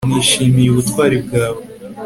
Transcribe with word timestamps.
nishimiye 0.13 0.69
ubutwari 0.71 1.15
bwawe 1.25 1.61